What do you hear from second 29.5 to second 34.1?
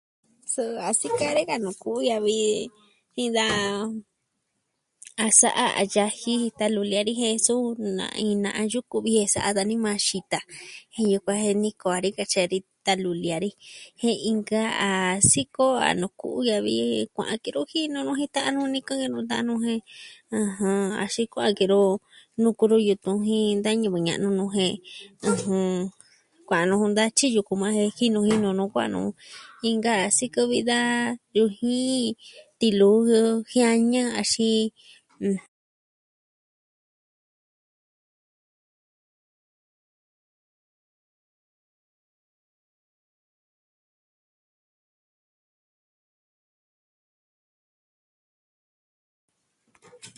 inka ka a sikɨ vi da yujin tiluu jiañɨ